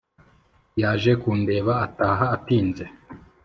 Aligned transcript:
yaje 0.81 1.11
kundeba 1.21 1.73
ataha 1.85 2.25
atinze 2.35 2.85